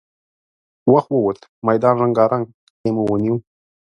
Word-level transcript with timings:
وخت 0.91 1.09
ووت، 1.13 1.39
ميدان 1.67 1.95
رنګارنګ 2.03 2.45
خيمو 2.79 3.03
ونيو. 3.11 3.35